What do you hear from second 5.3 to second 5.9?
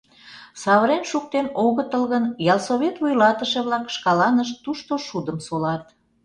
солат.